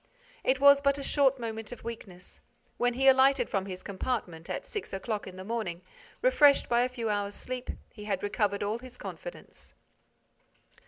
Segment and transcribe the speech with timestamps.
[0.43, 2.41] It was but a short moment of weakness.
[2.77, 5.83] When he alighted from his compartment, at six o'clock in the morning,
[6.23, 9.75] refreshed by a few hours' sleep, he had recovered all his confidence.